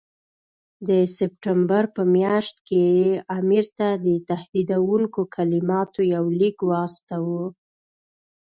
[0.87, 3.09] د سپټمبر په میاشت کې یې
[3.39, 7.45] امیر ته د تهدیدوونکو کلماتو یو لیک واستاوه.